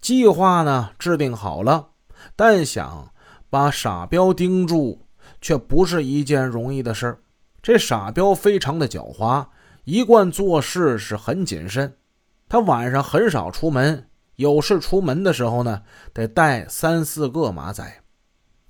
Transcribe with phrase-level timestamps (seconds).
[0.00, 1.88] 计划呢制定好了，
[2.36, 3.12] 但想
[3.50, 5.06] 把傻彪盯住，
[5.40, 7.18] 却不是一件容易的事儿。
[7.60, 9.46] 这傻彪非常的狡猾，
[9.84, 11.96] 一贯做事是很谨慎。
[12.48, 15.82] 他晚上很少出门，有事出门的时候呢，
[16.12, 18.02] 得带三四个马仔。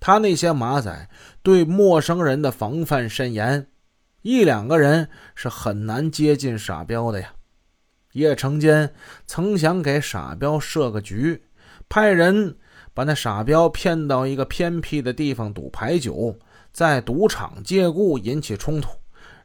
[0.00, 1.08] 他那些马仔
[1.42, 3.68] 对陌生人的防范甚严，
[4.22, 7.32] 一两个人是很难接近傻彪的呀。
[8.12, 8.92] 叶成坚
[9.26, 11.42] 曾想给傻彪设个局，
[11.88, 12.56] 派人
[12.94, 16.36] 把那傻彪骗到一个偏僻的地方赌牌九，
[16.72, 18.90] 在赌场借故引起冲突，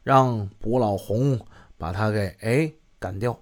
[0.02, 1.38] 让卜老红
[1.76, 3.38] 把他给哎干掉。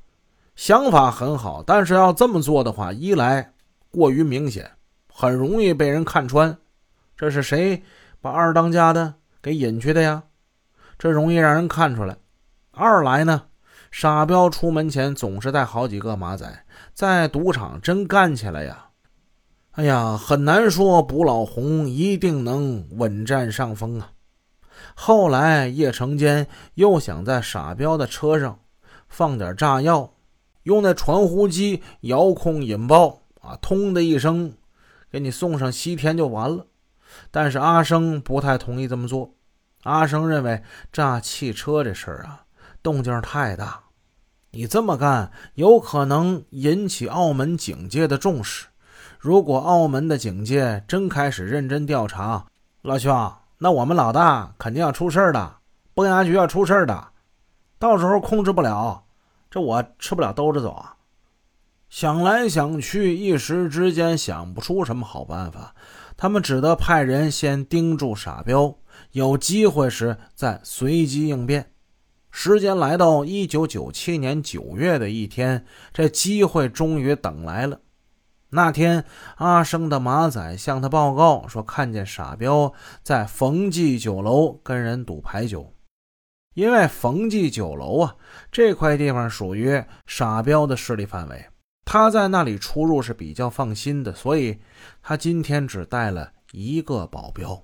[0.54, 3.54] 想法很好，但是要这么做的话，一来
[3.90, 4.70] 过于明显，
[5.08, 6.56] 很容易被人看穿，
[7.16, 7.82] 这是谁
[8.20, 10.24] 把二当家的给引去的呀？
[10.98, 12.16] 这容易让人看出来。
[12.70, 13.44] 二来呢？
[13.92, 16.64] 傻彪出门前总是带好几个马仔，
[16.94, 18.88] 在赌场真干起来呀！
[19.72, 24.12] 哎呀，很难说卜老红一定能稳占上风啊。
[24.94, 28.60] 后来叶成坚又想在傻彪的车上
[29.08, 30.14] 放点炸药，
[30.62, 34.54] 用那传呼机遥控引爆啊，通的一声
[35.10, 36.66] 给你送上西天就完了。
[37.30, 39.34] 但是阿生不太同意这么做，
[39.82, 42.41] 阿生认为炸汽车这事儿啊。
[42.82, 43.80] 动静太大，
[44.50, 48.66] 你这么干有可能引起澳门警界的重视。
[49.18, 52.44] 如果澳门的警界真开始认真调查，
[52.82, 55.56] 老兄，那我们老大肯定要出事的，
[55.94, 57.08] 崩牙局要出事的，
[57.78, 59.04] 到时候控制不了，
[59.48, 60.96] 这我吃不了兜着走啊！
[61.88, 65.74] 想来想去，一时之间想不出什么好办法，
[66.16, 68.74] 他们只得派人先盯住傻彪，
[69.12, 71.71] 有机会时再随机应变。
[72.34, 77.78] 时间来到一九九七年九月的一天，这机会终于等来了。
[78.48, 79.04] 那天，
[79.36, 85.74] 阿生的马仔向他报告说，看见傻彪在冯记酒楼跟人赌牌九。
[86.54, 88.16] 因为冯记酒楼啊，
[88.50, 91.46] 这块地方属于傻彪的势力范围，
[91.84, 94.58] 他在那里出入是比较放心的，所以
[95.02, 97.62] 他今天只带了一个保镖。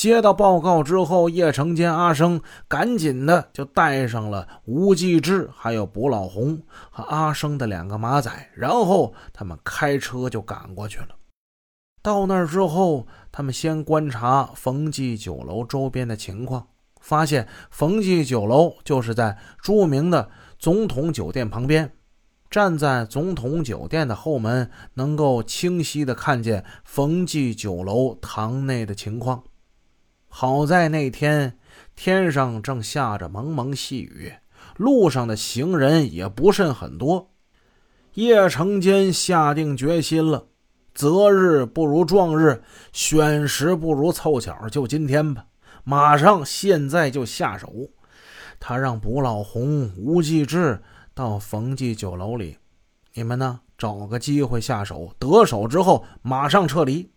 [0.00, 11.08] 接到报告之后，叶成坚、阿生赶紧的就带上了吴继志，还有卜老红和阿生的两个马仔，然后他们开车就赶过去了。
[12.02, 16.68] 到那儿之后，他们先观察冯记酒楼周边的情况，
[17.02, 21.92] 发现冯记酒楼就是在著名的总统酒店旁边，
[22.48, 29.42] 站在总统酒店的后门，能够清晰的看见冯记酒楼堂内的情况。
[30.32, 31.58] 好在那天
[31.94, 34.32] 天上正下着蒙蒙细雨，
[34.76, 37.30] 路上的行人也不甚很多。
[38.14, 40.46] 叶成坚下定决心了，
[40.94, 45.46] 择日不如撞日，选时不如凑巧，就今天吧！
[45.84, 47.90] 马上现在就下手。
[48.58, 50.80] 他让卜老红、吴继志
[51.12, 52.56] 到冯记酒楼里，
[53.14, 57.10] 你们呢找个机会下手，得手之后马上撤离。